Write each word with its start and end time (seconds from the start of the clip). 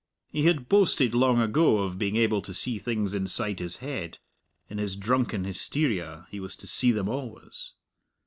He 0.31 0.45
had 0.47 0.67
boasted 0.67 1.13
long 1.13 1.39
ago 1.39 1.77
of 1.77 1.99
being 1.99 2.15
able 2.15 2.41
to 2.41 2.55
see 2.55 2.79
things 2.79 3.13
inside 3.13 3.59
his 3.59 3.77
head; 3.85 4.17
in 4.67 4.79
his 4.79 4.95
drunken 4.95 5.43
hysteria 5.43 6.25
he 6.31 6.39
was 6.39 6.55
to 6.55 6.65
see 6.65 6.91
them 6.91 7.07
always. 7.07 7.73